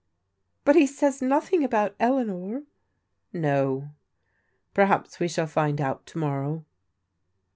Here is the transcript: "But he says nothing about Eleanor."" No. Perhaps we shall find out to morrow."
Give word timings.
"But 0.65 0.75
he 0.75 0.87
says 0.87 1.21
nothing 1.21 1.63
about 1.63 1.95
Eleanor."" 1.99 2.63
No. 3.51 3.91
Perhaps 4.73 5.19
we 5.19 5.27
shall 5.27 5.45
find 5.45 5.79
out 5.79 6.07
to 6.07 6.17
morrow." 6.17 6.65